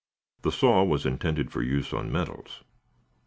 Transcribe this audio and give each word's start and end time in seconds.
The 0.41 0.51
saw 0.51 0.83
was 0.83 1.05
intended 1.05 1.51
for 1.51 1.61
use 1.61 1.93
on 1.93 2.11
metals. 2.11 2.63